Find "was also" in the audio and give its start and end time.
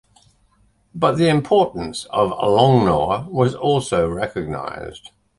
3.27-4.09